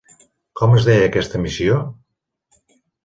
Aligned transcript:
Com 0.61 0.71
es 0.77 0.87
deia 0.87 1.05
aquesta 1.11 1.41
missió? 1.43 1.77